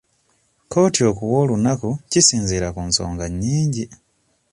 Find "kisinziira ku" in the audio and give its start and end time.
2.11-2.81